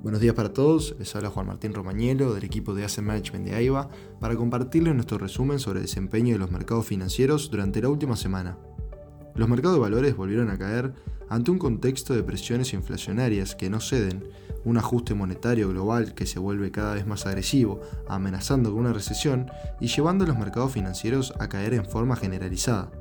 Buenos 0.00 0.20
días 0.20 0.36
para 0.36 0.52
todos, 0.52 0.94
les 1.00 1.16
habla 1.16 1.28
Juan 1.28 1.48
Martín 1.48 1.74
Romañelo 1.74 2.32
del 2.32 2.44
equipo 2.44 2.72
de 2.72 2.84
Asset 2.84 3.04
Management 3.04 3.46
de 3.46 3.56
AIBA 3.56 3.88
para 4.20 4.36
compartirles 4.36 4.94
nuestro 4.94 5.18
resumen 5.18 5.58
sobre 5.58 5.80
el 5.80 5.86
desempeño 5.86 6.34
de 6.34 6.38
los 6.38 6.52
mercados 6.52 6.86
financieros 6.86 7.50
durante 7.50 7.82
la 7.82 7.88
última 7.88 8.14
semana. 8.14 8.56
Los 9.34 9.48
mercados 9.48 9.76
de 9.76 9.80
valores 9.80 10.16
volvieron 10.16 10.50
a 10.50 10.58
caer 10.58 10.94
ante 11.28 11.50
un 11.50 11.58
contexto 11.58 12.14
de 12.14 12.22
presiones 12.22 12.74
inflacionarias 12.74 13.56
que 13.56 13.70
no 13.70 13.80
ceden, 13.80 14.28
un 14.64 14.76
ajuste 14.76 15.14
monetario 15.14 15.68
global 15.68 16.14
que 16.14 16.26
se 16.26 16.38
vuelve 16.38 16.70
cada 16.70 16.94
vez 16.94 17.04
más 17.04 17.26
agresivo, 17.26 17.80
amenazando 18.06 18.70
con 18.70 18.80
una 18.80 18.92
recesión 18.92 19.50
y 19.80 19.88
llevando 19.88 20.24
a 20.24 20.28
los 20.28 20.38
mercados 20.38 20.72
financieros 20.72 21.34
a 21.40 21.48
caer 21.48 21.74
en 21.74 21.84
forma 21.84 22.14
generalizada. 22.14 22.92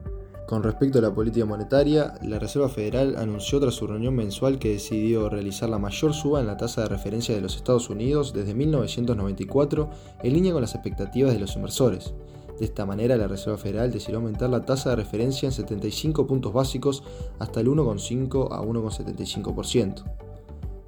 Con 0.47 0.63
respecto 0.63 0.99
a 0.99 1.01
la 1.01 1.13
política 1.13 1.45
monetaria, 1.45 2.13
la 2.21 2.39
Reserva 2.39 2.69
Federal 2.69 3.17
anunció 3.17 3.59
tras 3.59 3.73
su 3.73 3.85
reunión 3.85 4.15
mensual 4.15 4.59
que 4.59 4.71
decidió 4.71 5.27
realizar 5.27 5.67
la 5.67 5.77
mayor 5.77 6.13
suba 6.13 6.39
en 6.39 6.47
la 6.47 6.55
tasa 6.55 6.83
de 6.83 6.87
referencia 6.87 7.35
de 7.35 7.41
los 7.41 7.57
Estados 7.57 7.89
Unidos 7.89 8.31
desde 8.31 8.53
1994 8.53 9.89
en 10.23 10.33
línea 10.33 10.53
con 10.53 10.61
las 10.61 10.73
expectativas 10.73 11.33
de 11.33 11.39
los 11.39 11.57
inversores. 11.57 12.13
De 12.57 12.63
esta 12.63 12.85
manera, 12.85 13.17
la 13.17 13.27
Reserva 13.27 13.57
Federal 13.57 13.91
decidió 13.91 14.19
aumentar 14.19 14.49
la 14.49 14.63
tasa 14.63 14.91
de 14.91 14.95
referencia 14.95 15.47
en 15.47 15.51
75 15.51 16.25
puntos 16.25 16.53
básicos 16.53 17.03
hasta 17.39 17.59
el 17.59 17.67
1,5 17.67 18.47
a 18.49 18.61
1,75%. 18.61 20.26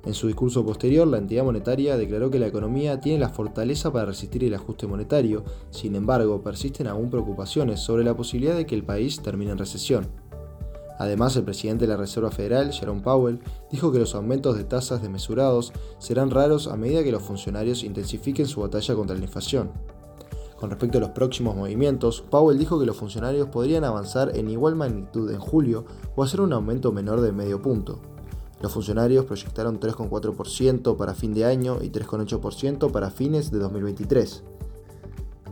En 0.05 0.13
su 0.13 0.27
discurso 0.27 0.65
posterior, 0.65 1.07
la 1.07 1.17
entidad 1.17 1.43
monetaria 1.43 1.97
declaró 1.97 2.31
que 2.31 2.39
la 2.39 2.47
economía 2.47 3.01
tiene 3.01 3.19
la 3.19 3.29
fortaleza 3.29 3.91
para 3.91 4.05
resistir 4.05 4.43
el 4.43 4.53
ajuste 4.53 4.87
monetario, 4.87 5.43
sin 5.71 5.95
embargo, 5.95 6.41
persisten 6.41 6.87
aún 6.87 7.09
preocupaciones 7.09 7.81
sobre 7.81 8.05
la 8.05 8.15
posibilidad 8.15 8.55
de 8.55 8.65
que 8.65 8.75
el 8.75 8.83
país 8.83 9.21
termine 9.21 9.51
en 9.51 9.57
recesión. 9.57 10.07
Además, 10.99 11.35
el 11.37 11.43
presidente 11.43 11.85
de 11.85 11.93
la 11.93 11.97
Reserva 11.97 12.29
Federal, 12.31 12.73
Jerome 12.73 13.01
Powell, 13.01 13.39
dijo 13.71 13.91
que 13.91 13.99
los 13.99 14.15
aumentos 14.15 14.57
de 14.57 14.65
tasas 14.65 15.01
desmesurados 15.01 15.71
serán 15.97 16.29
raros 16.29 16.67
a 16.67 16.75
medida 16.75 17.03
que 17.03 17.11
los 17.11 17.23
funcionarios 17.23 17.83
intensifiquen 17.83 18.47
su 18.47 18.61
batalla 18.61 18.95
contra 18.95 19.15
la 19.15 19.23
inflación. 19.23 19.71
Con 20.57 20.69
respecto 20.69 20.97
a 20.97 21.01
los 21.01 21.11
próximos 21.11 21.55
movimientos, 21.55 22.21
Powell 22.21 22.57
dijo 22.57 22.77
que 22.77 22.85
los 22.85 22.97
funcionarios 22.97 23.47
podrían 23.47 23.85
avanzar 23.85 24.35
en 24.35 24.49
igual 24.49 24.75
magnitud 24.75 25.31
en 25.31 25.39
julio 25.39 25.85
o 26.17 26.23
hacer 26.23 26.41
un 26.41 26.51
aumento 26.51 26.91
menor 26.91 27.21
de 27.21 27.31
medio 27.31 27.61
punto. 27.61 28.01
Los 28.61 28.73
funcionarios 28.73 29.25
proyectaron 29.25 29.79
3,4% 29.79 30.97
para 30.97 31.13
fin 31.13 31.33
de 31.33 31.45
año 31.45 31.77
y 31.81 31.89
3,8% 31.89 32.91
para 32.91 33.09
fines 33.09 33.51
de 33.51 33.59
2023. 33.59 34.43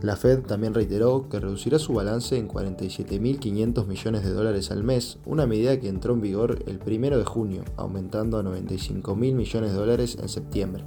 La 0.02 0.14
Fed 0.14 0.42
también 0.42 0.74
reiteró 0.74 1.28
que 1.28 1.40
reducirá 1.40 1.80
su 1.80 1.92
balance 1.92 2.36
en 2.36 2.48
47.500 2.48 3.86
millones 3.86 4.22
de 4.22 4.30
dólares 4.30 4.70
al 4.70 4.84
mes, 4.84 5.18
una 5.26 5.44
medida 5.44 5.80
que 5.80 5.88
entró 5.88 6.14
en 6.14 6.20
vigor 6.20 6.62
el 6.66 6.78
1 6.86 7.18
de 7.18 7.24
junio, 7.24 7.64
aumentando 7.76 8.38
a 8.38 8.44
95.000 8.44 9.16
millones 9.16 9.72
de 9.72 9.76
dólares 9.76 10.16
en 10.20 10.28
septiembre. 10.28 10.84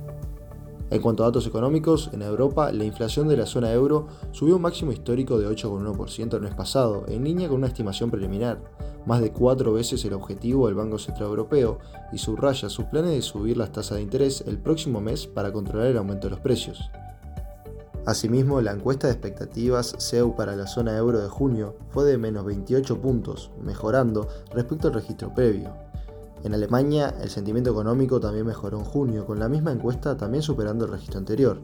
En 0.92 1.02
cuanto 1.02 1.23
a 1.23 1.27
datos 1.27 1.47
económicos, 1.47 2.09
en 2.14 2.22
Europa 2.22 2.72
la 2.72 2.86
inflación 2.86 3.27
de 3.27 3.38
la 3.38 3.45
zona 3.45 3.73
euro 3.73 4.08
subió 4.31 4.55
un 4.55 4.61
máximo 4.61 4.92
histórico 4.92 5.39
de 5.39 5.47
8,1% 5.47 6.36
el 6.36 6.42
mes 6.42 6.53
pasado, 6.53 7.05
en 7.08 7.23
línea 7.23 7.49
con 7.49 7.58
una 7.58 7.67
estimación 7.67 8.11
preliminar, 8.11 8.61
más 9.05 9.21
de 9.21 9.31
cuatro 9.31 9.73
veces 9.73 10.03
el 10.05 10.13
objetivo 10.13 10.67
del 10.67 10.75
Banco 10.75 10.99
Central 10.99 11.30
Europeo, 11.30 11.80
y 12.11 12.17
subraya 12.17 12.69
sus 12.69 12.85
planes 12.85 13.11
de 13.11 13.21
subir 13.21 13.58
las 13.58 13.71
tasas 13.71 13.97
de 13.97 14.03
interés 14.03 14.43
el 14.47 14.58
próximo 14.58 15.02
mes 15.02 15.27
para 15.27 15.52
controlar 15.52 15.88
el 15.88 15.97
aumento 15.97 16.27
de 16.27 16.31
los 16.31 16.39
precios. 16.39 16.89
Asimismo, 18.05 18.61
la 18.61 18.71
encuesta 18.71 19.08
de 19.08 19.13
expectativas 19.13 19.95
CEU 19.99 20.35
para 20.35 20.55
la 20.55 20.66
zona 20.66 20.97
euro 20.97 21.19
de 21.21 21.30
junio 21.30 21.75
fue 21.89 22.03
de 22.05 22.17
menos 22.17 22.45
28 22.45 22.99
puntos, 22.99 23.52
mejorando 23.61 24.27
respecto 24.53 24.88
al 24.88 24.95
registro 24.95 25.33
previo. 25.36 25.71
En 26.43 26.55
Alemania, 26.55 27.13
el 27.21 27.30
sentimiento 27.30 27.69
económico 27.69 28.19
también 28.19 28.47
mejoró 28.47 28.80
en 28.80 28.86
junio, 28.86 29.27
con 29.27 29.38
la 29.38 29.47
misma 29.47 29.71
encuesta 29.71 30.17
también 30.17 30.41
superando 30.41 30.86
el 30.86 30.91
registro 30.91 31.19
anterior. 31.19 31.61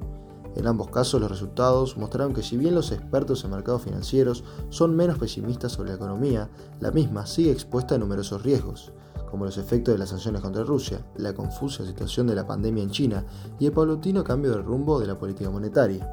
En 0.57 0.65
ambos 0.65 0.89
casos, 0.89 1.21
los 1.21 1.29
resultados 1.29 1.97
mostraron 1.97 2.33
que 2.33 2.41
si 2.41 2.57
bien 2.57 2.73
los 2.73 2.91
expertos 2.91 3.43
en 3.43 3.51
mercados 3.51 3.83
financieros 3.83 4.43
son 4.69 4.95
menos 4.95 5.19
pesimistas 5.19 5.73
sobre 5.73 5.89
la 5.89 5.97
economía, 5.97 6.49
la 6.79 6.89
misma 6.89 7.27
sigue 7.27 7.51
expuesta 7.51 7.93
a 7.93 7.99
numerosos 7.99 8.41
riesgos, 8.41 8.91
como 9.29 9.45
los 9.45 9.59
efectos 9.59 9.93
de 9.93 9.99
las 9.99 10.09
sanciones 10.09 10.41
contra 10.41 10.63
Rusia, 10.63 11.05
la 11.15 11.33
confusa 11.33 11.85
situación 11.85 12.25
de 12.25 12.33
la 12.33 12.47
pandemia 12.47 12.81
en 12.81 12.89
China 12.89 13.23
y 13.59 13.67
el 13.67 13.71
paulatino 13.71 14.23
cambio 14.23 14.49
de 14.49 14.63
rumbo 14.63 14.99
de 14.99 15.05
la 15.05 15.19
política 15.19 15.51
monetaria. 15.51 16.11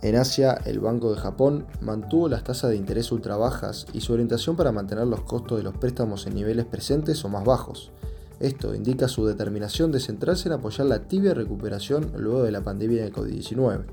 En 0.00 0.16
Asia, 0.16 0.54
el 0.64 0.80
Banco 0.80 1.14
de 1.14 1.20
Japón 1.20 1.66
mantuvo 1.82 2.30
las 2.30 2.44
tasas 2.44 2.70
de 2.70 2.76
interés 2.76 3.12
ultra 3.12 3.36
bajas 3.36 3.84
y 3.92 4.00
su 4.00 4.14
orientación 4.14 4.56
para 4.56 4.72
mantener 4.72 5.06
los 5.06 5.20
costos 5.20 5.58
de 5.58 5.64
los 5.64 5.76
préstamos 5.76 6.26
en 6.26 6.34
niveles 6.34 6.64
presentes 6.64 7.22
o 7.26 7.28
más 7.28 7.44
bajos. 7.44 7.92
Esto 8.44 8.74
indica 8.74 9.08
su 9.08 9.24
determinación 9.24 9.90
de 9.90 10.00
centrarse 10.00 10.50
en 10.50 10.52
apoyar 10.52 10.86
la 10.86 11.08
tibia 11.08 11.32
recuperación 11.32 12.12
luego 12.14 12.42
de 12.42 12.50
la 12.50 12.62
pandemia 12.62 13.02
de 13.02 13.10
COVID-19. 13.10 13.86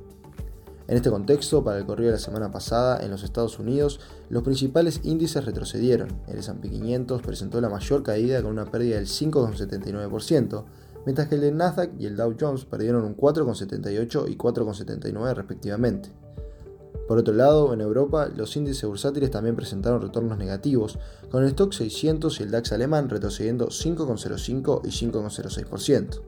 En 0.89 0.97
este 0.97 1.09
contexto, 1.09 1.63
para 1.63 1.77
el 1.77 1.85
corrido 1.85 2.07
de 2.07 2.17
la 2.17 2.21
semana 2.21 2.51
pasada, 2.51 2.99
en 3.01 3.11
los 3.11 3.23
Estados 3.23 3.59
Unidos, 3.59 4.01
los 4.27 4.43
principales 4.43 4.99
índices 5.03 5.45
retrocedieron. 5.45 6.19
El 6.27 6.39
S&P 6.39 6.69
500 6.69 7.21
presentó 7.21 7.61
la 7.61 7.69
mayor 7.69 8.03
caída 8.03 8.41
con 8.41 8.51
una 8.51 8.65
pérdida 8.65 8.97
del 8.97 9.07
5,79%, 9.07 10.65
mientras 11.05 11.29
que 11.29 11.35
el 11.35 11.41
de 11.41 11.53
Nasdaq 11.53 11.91
y 11.97 12.07
el 12.07 12.17
Dow 12.17 12.35
Jones 12.37 12.65
perdieron 12.65 13.05
un 13.05 13.15
4,78 13.15 14.29
y 14.29 14.35
4,79 14.35 15.33
respectivamente. 15.33 16.11
Por 17.11 17.17
otro 17.17 17.33
lado, 17.33 17.73
en 17.73 17.81
Europa, 17.81 18.29
los 18.33 18.55
índices 18.55 18.87
bursátiles 18.87 19.31
también 19.31 19.57
presentaron 19.57 20.01
retornos 20.01 20.37
negativos, 20.37 20.97
con 21.29 21.43
el 21.43 21.49
Stock 21.49 21.73
600 21.73 22.39
y 22.39 22.43
el 22.43 22.51
DAX 22.51 22.71
alemán 22.71 23.09
retrocediendo 23.09 23.67
5,05 23.67 24.79
y 24.85 24.87
5,06%. 24.87 26.21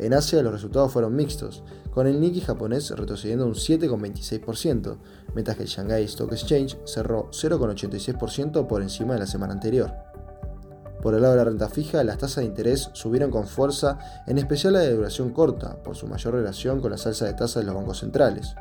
En 0.00 0.12
Asia 0.12 0.42
los 0.42 0.54
resultados 0.54 0.90
fueron 0.90 1.14
mixtos, 1.14 1.62
con 1.94 2.08
el 2.08 2.20
Nikkei 2.20 2.40
japonés 2.40 2.90
retrocediendo 2.90 3.46
un 3.46 3.54
7,26%, 3.54 4.96
mientras 5.36 5.56
que 5.56 5.62
el 5.62 5.68
Shanghai 5.68 6.02
Stock 6.02 6.32
Exchange 6.32 6.78
cerró 6.84 7.30
0,86% 7.30 8.66
por 8.66 8.82
encima 8.82 9.14
de 9.14 9.20
la 9.20 9.26
semana 9.28 9.52
anterior. 9.52 9.92
Por 11.00 11.14
el 11.14 11.22
lado 11.22 11.34
de 11.34 11.38
la 11.38 11.44
renta 11.44 11.68
fija, 11.68 12.02
las 12.02 12.18
tasas 12.18 12.38
de 12.38 12.46
interés 12.46 12.90
subieron 12.94 13.30
con 13.30 13.46
fuerza, 13.46 14.00
en 14.26 14.38
especial 14.38 14.72
la 14.72 14.80
de 14.80 14.96
duración 14.96 15.30
corta, 15.30 15.80
por 15.84 15.94
su 15.94 16.08
mayor 16.08 16.34
relación 16.34 16.80
con 16.80 16.90
la 16.90 16.98
salsa 16.98 17.26
de 17.26 17.34
tasas 17.34 17.62
de 17.62 17.66
los 17.66 17.76
bancos 17.76 18.00
centrales, 18.00 18.56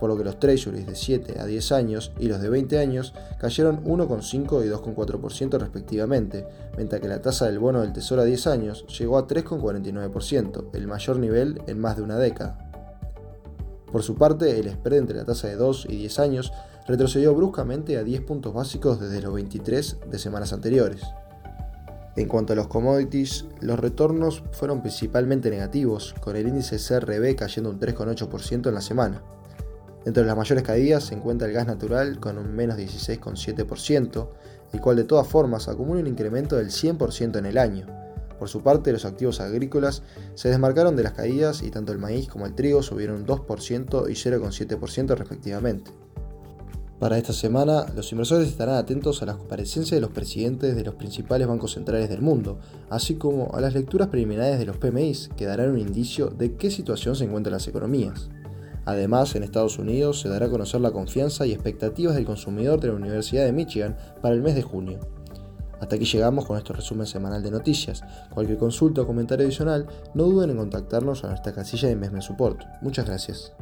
por 0.00 0.08
lo 0.08 0.16
que 0.16 0.24
los 0.24 0.40
treasuries 0.40 0.86
de 0.86 0.96
7 0.96 1.38
a 1.38 1.44
10 1.44 1.72
años 1.72 2.12
y 2.18 2.26
los 2.26 2.40
de 2.40 2.48
20 2.48 2.78
años 2.78 3.12
cayeron 3.38 3.84
1,5 3.84 4.64
y 4.64 4.68
2,4% 4.68 5.58
respectivamente, 5.58 6.46
mientras 6.76 7.00
que 7.02 7.08
la 7.08 7.20
tasa 7.20 7.46
del 7.46 7.58
bono 7.58 7.82
del 7.82 7.92
tesoro 7.92 8.22
a 8.22 8.24
10 8.24 8.46
años 8.46 8.86
llegó 8.98 9.18
a 9.18 9.28
3,49%, 9.28 10.70
el 10.72 10.86
mayor 10.88 11.18
nivel 11.18 11.62
en 11.66 11.78
más 11.78 11.96
de 11.96 12.02
una 12.02 12.16
década. 12.16 12.58
Por 13.92 14.02
su 14.02 14.14
parte, 14.14 14.58
el 14.58 14.70
spread 14.70 14.98
entre 14.98 15.16
la 15.16 15.24
tasa 15.24 15.48
de 15.48 15.56
2 15.56 15.86
y 15.90 15.96
10 15.96 16.18
años 16.20 16.52
retrocedió 16.86 17.34
bruscamente 17.34 17.98
a 17.98 18.04
10 18.04 18.22
puntos 18.22 18.54
básicos 18.54 19.00
desde 19.00 19.20
los 19.20 19.34
23 19.34 19.98
de 20.10 20.18
semanas 20.18 20.52
anteriores. 20.52 21.02
En 22.16 22.26
cuanto 22.26 22.52
a 22.52 22.56
los 22.56 22.66
commodities, 22.66 23.46
los 23.60 23.78
retornos 23.78 24.42
fueron 24.52 24.80
principalmente 24.80 25.50
negativos, 25.50 26.14
con 26.20 26.36
el 26.36 26.48
índice 26.48 26.76
CRB 26.76 27.36
cayendo 27.36 27.70
un 27.70 27.78
3,8% 27.78 28.68
en 28.68 28.74
la 28.74 28.80
semana. 28.80 29.22
Entre 30.06 30.24
las 30.24 30.36
mayores 30.36 30.64
caídas 30.64 31.04
se 31.04 31.14
encuentra 31.14 31.46
el 31.46 31.54
gas 31.54 31.66
natural 31.66 32.18
con 32.20 32.38
un 32.38 32.54
menos 32.54 32.78
16,7%, 32.78 34.28
el 34.72 34.80
cual 34.80 34.96
de 34.96 35.04
todas 35.04 35.26
formas 35.26 35.68
acumula 35.68 36.00
un 36.00 36.06
incremento 36.06 36.56
del 36.56 36.70
100% 36.70 37.38
en 37.38 37.46
el 37.46 37.58
año. 37.58 37.86
Por 38.38 38.48
su 38.48 38.62
parte, 38.62 38.92
los 38.92 39.04
activos 39.04 39.38
agrícolas 39.40 40.02
se 40.34 40.48
desmarcaron 40.48 40.96
de 40.96 41.02
las 41.02 41.12
caídas 41.12 41.62
y 41.62 41.70
tanto 41.70 41.92
el 41.92 41.98
maíz 41.98 42.26
como 42.28 42.46
el 42.46 42.54
trigo 42.54 42.82
subieron 42.82 43.26
2% 43.26 44.08
y 44.08 44.14
0,7% 44.14 45.14
respectivamente. 45.14 45.90
Para 46.98 47.18
esta 47.18 47.34
semana, 47.34 47.86
los 47.94 48.12
inversores 48.12 48.48
estarán 48.48 48.76
atentos 48.76 49.22
a 49.22 49.26
las 49.26 49.36
comparecencias 49.36 49.96
de 49.96 50.00
los 50.00 50.10
presidentes 50.10 50.74
de 50.76 50.84
los 50.84 50.94
principales 50.94 51.48
bancos 51.48 51.72
centrales 51.72 52.08
del 52.08 52.22
mundo, 52.22 52.58
así 52.88 53.16
como 53.16 53.54
a 53.54 53.60
las 53.60 53.74
lecturas 53.74 54.08
preliminares 54.08 54.58
de 54.58 54.66
los 54.66 54.76
PMIs, 54.78 55.30
que 55.36 55.46
darán 55.46 55.70
un 55.70 55.78
indicio 55.78 56.28
de 56.28 56.56
qué 56.56 56.70
situación 56.70 57.16
se 57.16 57.24
encuentran 57.24 57.52
las 57.52 57.68
economías. 57.68 58.30
Además, 58.90 59.36
en 59.36 59.44
Estados 59.44 59.78
Unidos 59.78 60.20
se 60.20 60.28
dará 60.28 60.46
a 60.46 60.50
conocer 60.50 60.80
la 60.80 60.90
confianza 60.90 61.46
y 61.46 61.52
expectativas 61.52 62.16
del 62.16 62.24
consumidor 62.24 62.80
de 62.80 62.88
la 62.88 62.94
Universidad 62.94 63.44
de 63.44 63.52
Michigan 63.52 63.96
para 64.20 64.34
el 64.34 64.42
mes 64.42 64.56
de 64.56 64.62
junio. 64.62 64.98
Hasta 65.80 65.94
aquí 65.94 66.04
llegamos 66.04 66.44
con 66.44 66.54
nuestro 66.54 66.74
resumen 66.74 67.06
semanal 67.06 67.40
de 67.42 67.52
noticias. 67.52 68.02
Cualquier 68.34 68.58
consulta 68.58 69.02
o 69.02 69.06
comentario 69.06 69.46
adicional, 69.46 69.86
no 70.14 70.24
duden 70.24 70.50
en 70.50 70.56
contactarnos 70.56 71.22
a 71.22 71.28
nuestra 71.28 71.52
casilla 71.52 71.86
de 71.86 71.94
Investment 71.94 72.24
Support. 72.24 72.64
Muchas 72.82 73.06
gracias. 73.06 73.52